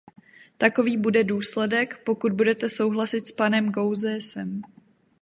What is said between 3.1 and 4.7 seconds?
s panem Gauzèsem.